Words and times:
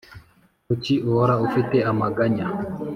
Kuki 0.65 0.93
uhora 1.09 1.33
ufite 1.47 1.77
amaganya 1.91 2.45